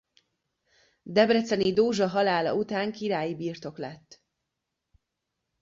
[1.03, 4.21] Debreceni Dózsa halála után királyi birtok lett.